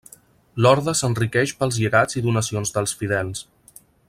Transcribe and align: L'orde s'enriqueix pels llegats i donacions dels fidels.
L'orde 0.65 0.95
s'enriqueix 1.01 1.53
pels 1.59 1.79
llegats 1.83 2.21
i 2.23 2.27
donacions 2.31 2.77
dels 2.79 2.99
fidels. 3.03 3.49